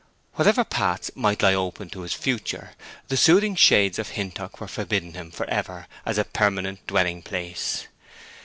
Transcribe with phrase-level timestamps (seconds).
[0.33, 2.71] Whatever paths might lie open to his future,
[3.09, 7.85] the soothing shades of Hintock were forbidden him forever as a permanent dwelling place.